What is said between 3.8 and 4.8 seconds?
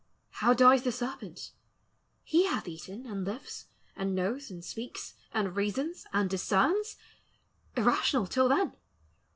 And knows, and